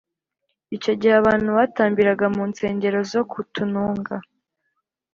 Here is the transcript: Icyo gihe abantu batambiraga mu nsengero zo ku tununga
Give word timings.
Icyo 0.75 0.91
gihe 0.99 1.13
abantu 1.21 1.49
batambiraga 1.57 2.25
mu 2.35 2.43
nsengero 2.51 2.99
zo 3.11 3.21
ku 3.31 3.39
tununga 3.53 4.15